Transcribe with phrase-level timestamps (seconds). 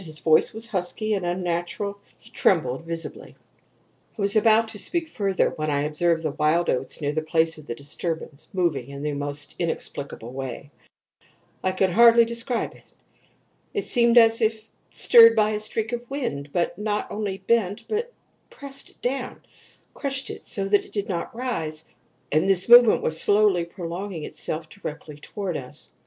[0.03, 1.99] His voice was husky and unnatural.
[2.17, 3.35] He trembled visibly.
[4.17, 7.59] "I was about to speak further, when I observed the wild oats near the place
[7.59, 10.71] of the disturbance moving in the most inexplicable way.
[11.63, 12.85] I can hardly describe it.
[13.75, 17.85] It seemed as if stirred by a streak of wind, which not only bent it,
[17.87, 18.11] but
[18.49, 19.43] pressed it down
[19.93, 21.85] crushed it so that it did not rise,
[22.31, 25.93] and this movement was slowly prolonging itself directly toward us.